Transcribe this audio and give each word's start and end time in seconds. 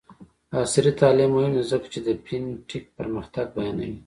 عصري 0.63 0.91
تعلیم 1.01 1.29
مهم 1.35 1.51
دی 1.57 1.63
ځکه 1.71 1.87
چې 1.93 1.99
د 2.07 2.09
فین 2.25 2.43
ټیک 2.69 2.83
پرمختګ 2.97 3.45
بیانوي. 3.55 3.97